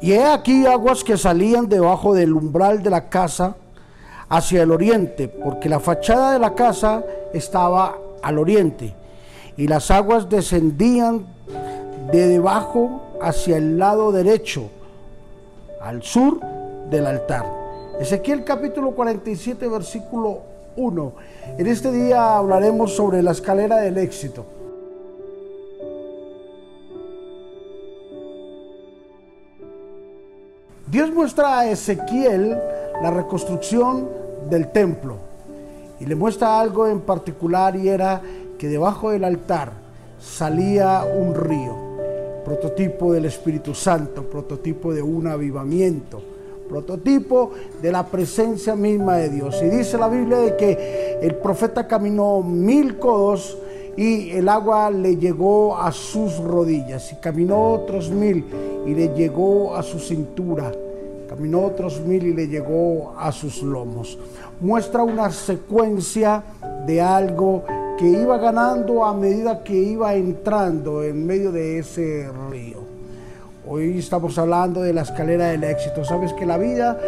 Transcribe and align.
Y 0.00 0.12
he 0.12 0.24
aquí 0.24 0.66
aguas 0.66 1.02
que 1.02 1.16
salían 1.16 1.68
debajo 1.68 2.14
del 2.14 2.32
umbral 2.32 2.82
de 2.82 2.90
la 2.90 3.08
casa 3.08 3.56
hacia 4.28 4.62
el 4.62 4.70
oriente, 4.70 5.28
porque 5.28 5.68
la 5.68 5.80
fachada 5.80 6.32
de 6.32 6.38
la 6.38 6.54
casa 6.54 7.02
estaba 7.32 7.96
al 8.22 8.38
oriente, 8.38 8.94
y 9.56 9.66
las 9.66 9.90
aguas 9.90 10.28
descendían 10.28 11.26
de 12.12 12.28
debajo 12.28 13.02
hacia 13.20 13.56
el 13.56 13.78
lado 13.78 14.12
derecho, 14.12 14.70
al 15.80 16.02
sur 16.02 16.40
del 16.90 17.06
altar. 17.06 17.44
Ezequiel 17.98 18.44
capítulo 18.44 18.92
47, 18.92 19.66
versículo 19.66 20.42
1. 20.76 21.12
En 21.58 21.66
este 21.66 21.90
día 21.90 22.36
hablaremos 22.36 22.94
sobre 22.94 23.22
la 23.22 23.32
escalera 23.32 23.78
del 23.78 23.98
éxito. 23.98 24.44
Dios 30.90 31.12
muestra 31.12 31.58
a 31.58 31.70
Ezequiel 31.70 32.56
la 33.02 33.10
reconstrucción 33.10 34.08
del 34.48 34.72
templo 34.72 35.16
y 36.00 36.06
le 36.06 36.14
muestra 36.14 36.58
algo 36.58 36.86
en 36.86 37.00
particular 37.00 37.76
y 37.76 37.90
era 37.90 38.22
que 38.58 38.68
debajo 38.68 39.10
del 39.10 39.24
altar 39.24 39.70
salía 40.18 41.04
un 41.04 41.34
río, 41.34 41.76
prototipo 42.42 43.12
del 43.12 43.26
Espíritu 43.26 43.74
Santo, 43.74 44.22
prototipo 44.22 44.94
de 44.94 45.02
un 45.02 45.26
avivamiento, 45.26 46.22
prototipo 46.70 47.50
de 47.82 47.92
la 47.92 48.06
presencia 48.06 48.74
misma 48.74 49.18
de 49.18 49.28
Dios. 49.28 49.60
Y 49.62 49.68
dice 49.68 49.98
la 49.98 50.08
Biblia 50.08 50.38
de 50.38 50.56
que 50.56 51.18
el 51.20 51.34
profeta 51.34 51.86
caminó 51.86 52.40
mil 52.40 52.98
codos 52.98 53.58
y 53.94 54.30
el 54.30 54.48
agua 54.48 54.90
le 54.90 55.16
llegó 55.16 55.76
a 55.76 55.92
sus 55.92 56.38
rodillas 56.38 57.12
y 57.12 57.16
caminó 57.16 57.72
otros 57.72 58.10
mil 58.10 58.46
y 58.86 58.94
le 58.94 59.08
llegó 59.08 59.76
a 59.76 59.82
su 59.82 59.98
cintura. 59.98 60.72
Caminó 61.28 61.64
otros 61.64 62.00
mil 62.00 62.26
y 62.26 62.34
le 62.34 62.48
llegó 62.48 63.14
a 63.18 63.30
sus 63.32 63.62
lomos. 63.62 64.18
Muestra 64.60 65.02
una 65.02 65.30
secuencia 65.30 66.42
de 66.86 67.00
algo 67.00 67.64
que 67.98 68.08
iba 68.08 68.38
ganando 68.38 69.04
a 69.04 69.12
medida 69.12 69.62
que 69.62 69.74
iba 69.74 70.14
entrando 70.14 71.02
en 71.02 71.26
medio 71.26 71.52
de 71.52 71.80
ese 71.80 72.28
río. 72.50 72.78
Hoy 73.70 73.98
estamos 73.98 74.38
hablando 74.38 74.80
de 74.80 74.94
la 74.94 75.02
escalera 75.02 75.48
del 75.48 75.64
éxito. 75.64 76.02
Sabes 76.02 76.32
que 76.32 76.46
la 76.46 76.56
vida 76.56 76.98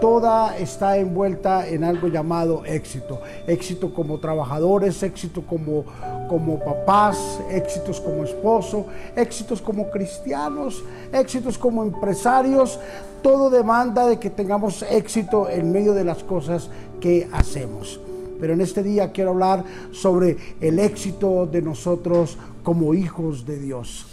toda 0.00 0.56
está 0.58 0.98
envuelta 0.98 1.68
en 1.68 1.84
algo 1.84 2.08
llamado 2.08 2.64
éxito. 2.64 3.20
Éxito 3.46 3.92
como 3.92 4.18
trabajadores, 4.18 5.02
éxito 5.02 5.42
como, 5.42 5.84
como 6.28 6.58
papás, 6.58 7.40
éxitos 7.50 8.00
como 8.00 8.24
esposo, 8.24 8.86
éxitos 9.14 9.60
como 9.60 9.90
cristianos, 9.90 10.82
éxitos 11.12 11.58
como 11.58 11.82
empresarios. 11.82 12.78
Todo 13.22 13.50
demanda 13.50 14.06
de 14.06 14.18
que 14.18 14.30
tengamos 14.30 14.82
éxito 14.82 15.48
en 15.48 15.72
medio 15.72 15.94
de 15.94 16.04
las 16.04 16.22
cosas 16.22 16.68
que 17.00 17.28
hacemos. 17.32 18.00
Pero 18.40 18.52
en 18.52 18.60
este 18.60 18.82
día 18.82 19.12
quiero 19.12 19.30
hablar 19.30 19.64
sobre 19.92 20.36
el 20.60 20.78
éxito 20.78 21.46
de 21.46 21.62
nosotros 21.62 22.36
como 22.62 22.94
hijos 22.94 23.46
de 23.46 23.58
Dios. 23.58 24.06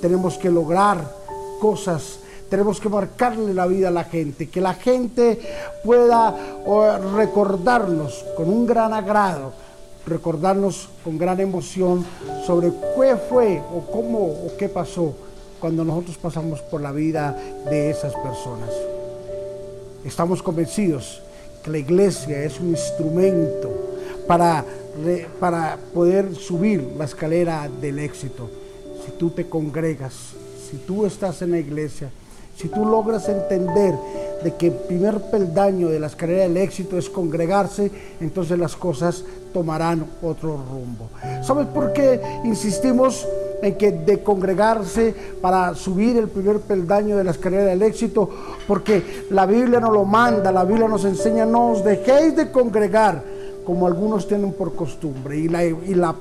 Tenemos 0.00 0.38
que 0.38 0.50
lograr 0.50 1.04
cosas. 1.60 2.20
Tenemos 2.48 2.80
que 2.80 2.88
marcarle 2.88 3.52
la 3.52 3.66
vida 3.66 3.88
a 3.88 3.90
la 3.90 4.04
gente, 4.04 4.48
que 4.48 4.60
la 4.60 4.74
gente 4.74 5.38
pueda 5.84 6.34
recordarnos 7.14 8.24
con 8.36 8.48
un 8.48 8.66
gran 8.66 8.94
agrado, 8.94 9.52
recordarnos 10.06 10.88
con 11.04 11.18
gran 11.18 11.40
emoción 11.40 12.06
sobre 12.46 12.72
qué 12.96 13.16
fue 13.16 13.62
o 13.72 13.90
cómo 13.92 14.18
o 14.18 14.56
qué 14.58 14.68
pasó 14.68 15.14
cuando 15.60 15.84
nosotros 15.84 16.16
pasamos 16.16 16.60
por 16.62 16.80
la 16.80 16.92
vida 16.92 17.36
de 17.68 17.90
esas 17.90 18.14
personas. 18.14 18.70
Estamos 20.04 20.42
convencidos 20.42 21.20
que 21.62 21.70
la 21.70 21.78
iglesia 21.78 22.42
es 22.44 22.60
un 22.60 22.70
instrumento 22.70 23.70
para, 24.26 24.64
para 25.38 25.76
poder 25.92 26.34
subir 26.34 26.94
la 26.96 27.04
escalera 27.04 27.68
del 27.80 27.98
éxito. 27.98 28.48
Si 29.04 29.12
tú 29.12 29.30
te 29.30 29.48
congregas, 29.48 30.14
si 30.70 30.78
tú 30.78 31.04
estás 31.04 31.42
en 31.42 31.50
la 31.50 31.58
iglesia, 31.58 32.10
si 32.58 32.68
tú 32.68 32.84
logras 32.84 33.28
entender 33.28 33.94
de 34.42 34.54
que 34.54 34.66
el 34.66 34.72
primer 34.72 35.20
peldaño 35.30 35.88
de 35.88 36.00
la 36.00 36.08
escalera 36.08 36.42
del 36.42 36.56
éxito 36.56 36.98
es 36.98 37.08
congregarse, 37.08 37.88
entonces 38.20 38.58
las 38.58 38.74
cosas 38.74 39.24
tomarán 39.52 40.04
otro 40.22 40.56
rumbo. 40.56 41.08
¿Sabes 41.42 41.68
por 41.68 41.92
qué 41.92 42.20
insistimos 42.44 43.26
en 43.62 43.76
que 43.76 43.92
de 43.92 44.24
congregarse 44.24 45.14
para 45.40 45.74
subir 45.76 46.16
el 46.16 46.28
primer 46.28 46.58
peldaño 46.58 47.16
de 47.16 47.24
la 47.24 47.30
escalera 47.30 47.64
del 47.64 47.82
éxito? 47.82 48.28
Porque 48.66 49.24
la 49.30 49.46
Biblia 49.46 49.78
nos 49.78 49.92
lo 49.92 50.04
manda, 50.04 50.50
la 50.50 50.64
Biblia 50.64 50.88
nos 50.88 51.04
enseña, 51.04 51.46
no 51.46 51.70
os 51.70 51.84
dejéis 51.84 52.34
de 52.34 52.50
congregar 52.50 53.22
como 53.64 53.86
algunos 53.86 54.26
tienen 54.26 54.52
por 54.52 54.74
costumbre. 54.74 55.38
Y 55.38 55.48
la, 55.48 55.64
y 55.64 55.94
la 55.94 56.12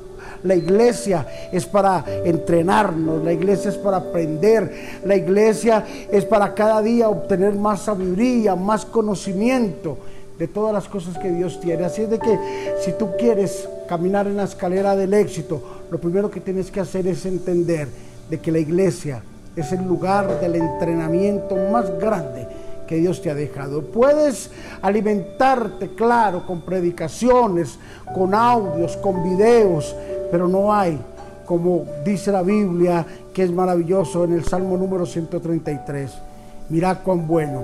la 0.43 0.55
iglesia 0.55 1.25
es 1.51 1.65
para 1.65 2.03
entrenarnos, 2.23 3.23
la 3.23 3.33
iglesia 3.33 3.69
es 3.69 3.77
para 3.77 3.97
aprender, 3.97 4.71
la 5.05 5.15
iglesia 5.15 5.85
es 6.11 6.25
para 6.25 6.53
cada 6.53 6.81
día 6.81 7.09
obtener 7.09 7.53
más 7.55 7.81
sabiduría, 7.83 8.55
más 8.55 8.85
conocimiento 8.85 9.97
de 10.37 10.47
todas 10.47 10.73
las 10.73 10.87
cosas 10.87 11.17
que 11.17 11.31
Dios 11.31 11.59
tiene. 11.59 11.85
Así 11.85 12.03
es 12.03 12.09
de 12.09 12.19
que 12.19 12.37
si 12.79 12.93
tú 12.93 13.09
quieres 13.17 13.67
caminar 13.87 14.27
en 14.27 14.37
la 14.37 14.43
escalera 14.43 14.95
del 14.95 15.13
éxito, 15.13 15.61
lo 15.89 15.99
primero 15.99 16.29
que 16.29 16.39
tienes 16.39 16.71
que 16.71 16.79
hacer 16.79 17.07
es 17.07 17.25
entender 17.25 17.87
de 18.29 18.39
que 18.39 18.51
la 18.51 18.59
iglesia 18.59 19.23
es 19.55 19.71
el 19.71 19.83
lugar 19.85 20.39
del 20.39 20.55
entrenamiento 20.55 21.55
más 21.71 21.97
grande 21.99 22.47
que 22.87 22.95
Dios 22.95 23.21
te 23.21 23.29
ha 23.29 23.35
dejado. 23.35 23.81
Puedes 23.81 24.49
alimentarte, 24.81 25.89
claro, 25.89 26.45
con 26.45 26.61
predicaciones, 26.61 27.77
con 28.15 28.33
audios, 28.33 28.95
con 28.97 29.23
videos, 29.23 29.95
pero 30.31 30.47
no 30.47 30.73
hay, 30.73 30.99
como 31.45 31.85
dice 32.03 32.31
la 32.31 32.41
Biblia, 32.41 33.05
que 33.33 33.43
es 33.43 33.51
maravilloso 33.51 34.23
en 34.25 34.33
el 34.33 34.43
Salmo 34.43 34.77
número 34.77 35.05
133. 35.05 36.11
Mira 36.69 37.01
cuán 37.03 37.27
bueno 37.27 37.63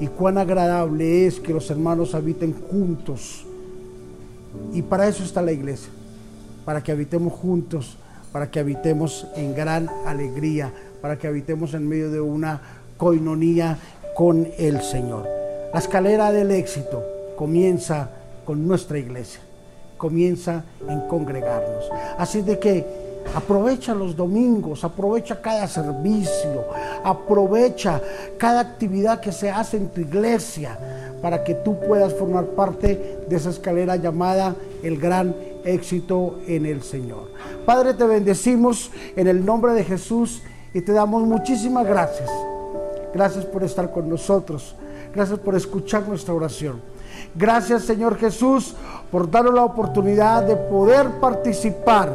y 0.00 0.06
cuán 0.06 0.38
agradable 0.38 1.26
es 1.26 1.40
que 1.40 1.52
los 1.52 1.70
hermanos 1.70 2.14
habiten 2.14 2.54
juntos. 2.70 3.44
Y 4.72 4.82
para 4.82 5.08
eso 5.08 5.24
está 5.24 5.42
la 5.42 5.52
iglesia, 5.52 5.90
para 6.64 6.82
que 6.82 6.92
habitemos 6.92 7.32
juntos, 7.32 7.96
para 8.32 8.50
que 8.50 8.60
habitemos 8.60 9.26
en 9.36 9.54
gran 9.54 9.88
alegría, 10.06 10.72
para 11.00 11.18
que 11.18 11.26
habitemos 11.26 11.74
en 11.74 11.88
medio 11.88 12.10
de 12.10 12.20
una 12.20 12.60
coinonía 12.96 13.78
con 14.14 14.46
el 14.58 14.80
Señor. 14.82 15.26
La 15.72 15.80
escalera 15.80 16.30
del 16.30 16.52
éxito 16.52 17.02
comienza 17.36 18.10
con 18.44 18.68
nuestra 18.68 18.98
iglesia 18.98 19.40
comienza 19.96 20.64
en 20.88 21.00
congregarnos. 21.08 21.84
Así 22.18 22.42
de 22.42 22.58
que 22.58 22.86
aprovecha 23.34 23.94
los 23.94 24.14
domingos, 24.14 24.84
aprovecha 24.84 25.40
cada 25.40 25.66
servicio, 25.66 26.64
aprovecha 27.02 28.00
cada 28.36 28.60
actividad 28.60 29.20
que 29.20 29.32
se 29.32 29.50
hace 29.50 29.76
en 29.78 29.88
tu 29.88 30.00
iglesia 30.00 30.78
para 31.22 31.42
que 31.42 31.54
tú 31.54 31.80
puedas 31.80 32.12
formar 32.14 32.44
parte 32.48 33.20
de 33.28 33.36
esa 33.36 33.50
escalera 33.50 33.96
llamada 33.96 34.54
el 34.82 34.98
gran 34.98 35.34
éxito 35.64 36.40
en 36.46 36.66
el 36.66 36.82
Señor. 36.82 37.30
Padre, 37.64 37.94
te 37.94 38.04
bendecimos 38.04 38.90
en 39.16 39.26
el 39.26 39.44
nombre 39.44 39.72
de 39.72 39.84
Jesús 39.84 40.42
y 40.74 40.82
te 40.82 40.92
damos 40.92 41.22
muchísimas 41.22 41.86
gracias. 41.86 42.28
Gracias 43.14 43.46
por 43.46 43.62
estar 43.64 43.90
con 43.90 44.08
nosotros. 44.08 44.74
Gracias 45.14 45.38
por 45.38 45.54
escuchar 45.54 46.06
nuestra 46.06 46.34
oración. 46.34 46.93
Gracias 47.34 47.82
Señor 47.82 48.16
Jesús 48.16 48.74
por 49.10 49.30
darnos 49.30 49.54
la 49.54 49.64
oportunidad 49.64 50.44
de 50.44 50.56
poder 50.56 51.20
participar 51.20 52.12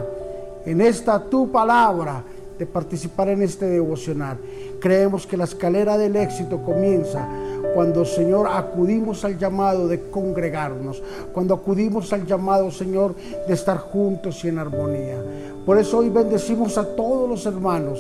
en 0.66 0.82
esta 0.82 1.20
tu 1.20 1.52
palabra, 1.52 2.24
de 2.58 2.66
participar 2.66 3.30
en 3.30 3.42
este 3.42 3.66
devocional. 3.66 4.38
Creemos 4.80 5.26
que 5.26 5.38
la 5.38 5.46
escalera 5.46 5.98
del 5.98 6.16
éxito 6.16 6.62
comienza 6.62 7.28
cuando, 7.74 8.04
Señor, 8.04 8.48
acudimos 8.48 9.24
al 9.24 9.38
llamado 9.38 9.88
de 9.88 10.10
congregarnos, 10.10 11.02
cuando 11.34 11.54
acudimos 11.54 12.12
al 12.14 12.26
llamado, 12.26 12.72
Señor, 12.72 13.16
de 13.48 13.54
estar 13.54 13.78
juntos 13.78 14.44
y 14.44 14.50
en 14.50 14.60
armonía. 14.60 15.18
Por 15.66 15.78
eso 15.78 16.00
hoy 16.00 16.10
bendecimos 16.10 16.78
a 16.78 16.84
todos 16.96 17.30
los 17.30 17.46
hermanos, 17.46 18.00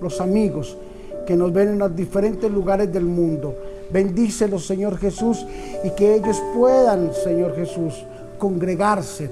los 0.00 0.20
amigos 0.20 0.76
que 1.26 1.36
nos 1.36 1.52
ven 1.52 1.68
en 1.68 1.78
los 1.78 1.94
diferentes 1.94 2.50
lugares 2.50 2.92
del 2.92 3.04
mundo 3.04 3.54
Bendícelos, 3.90 4.66
Señor 4.66 4.98
Jesús, 4.98 5.46
y 5.84 5.90
que 5.90 6.14
ellos 6.14 6.42
puedan, 6.54 7.12
Señor 7.14 7.54
Jesús, 7.54 8.04
congregarse 8.38 9.30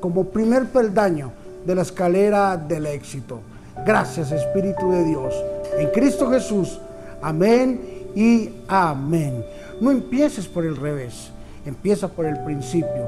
como 0.00 0.24
primer 0.24 0.66
peldaño 0.66 1.32
de 1.64 1.74
la 1.74 1.82
escalera 1.82 2.56
del 2.56 2.86
éxito. 2.86 3.40
Gracias, 3.84 4.32
Espíritu 4.32 4.90
de 4.90 5.04
Dios. 5.04 5.34
En 5.78 5.88
Cristo 5.90 6.30
Jesús. 6.30 6.80
Amén 7.22 7.80
y 8.14 8.50
amén. 8.66 9.44
No 9.80 9.90
empieces 9.90 10.46
por 10.46 10.64
el 10.64 10.76
revés, 10.76 11.30
empieza 11.64 12.08
por 12.08 12.26
el 12.26 12.42
principio. 12.44 13.06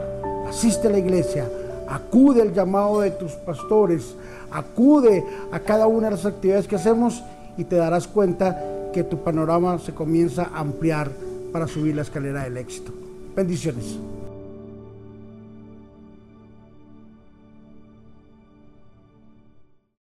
Asiste 0.49 0.89
a 0.89 0.91
la 0.91 0.99
iglesia, 0.99 1.49
acude 1.89 2.43
al 2.43 2.53
llamado 2.53 3.01
de 3.01 3.11
tus 3.11 3.33
pastores, 3.33 4.15
acude 4.51 5.25
a 5.51 5.61
cada 5.61 5.87
una 5.87 6.09
de 6.09 6.17
las 6.17 6.27
actividades 6.27 6.67
que 6.67 6.77
hacemos 6.77 7.23
y 7.57 7.65
te 7.65 7.77
darás 7.77 8.07
cuenta 8.07 8.63
que 8.93 9.05
tu 9.05 9.23
panorama 9.25 9.79
se 9.79 9.93
comienza 9.93 10.51
a 10.55 10.61
ampliar 10.61 11.11
para 11.53 11.67
subir 11.67 11.97
la 11.97 12.03
escalera 12.03 12.45
del 12.45 12.57
éxito. 12.57 12.93
Bendiciones. 13.35 13.99